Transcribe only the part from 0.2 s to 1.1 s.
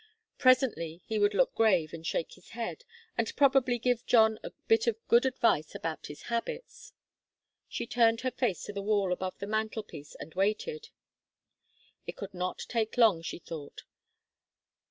Presently